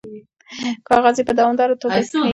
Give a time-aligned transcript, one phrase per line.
[0.87, 2.19] کاغۍ په دوامداره توګه کغیږي.